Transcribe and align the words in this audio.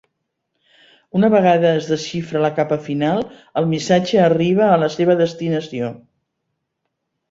Una 1.19 1.29
vegada 1.33 1.69
es 1.81 1.91
desxifra 1.91 2.43
la 2.47 2.51
capa 2.61 2.79
final, 2.89 3.23
el 3.63 3.71
missatge 3.77 4.27
arriba 4.27 4.75
a 4.75 4.83
la 4.89 4.93
seva 4.99 5.23
destinació. 5.25 5.97